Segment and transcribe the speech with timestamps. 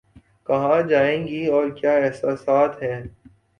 [0.45, 3.01] کہاں جائیں گی اور کیا احساسات ہیں